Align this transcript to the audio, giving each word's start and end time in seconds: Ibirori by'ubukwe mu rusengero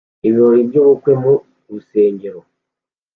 Ibirori 0.27 0.61
by'ubukwe 0.69 1.11
mu 1.21 1.33
rusengero 1.73 2.39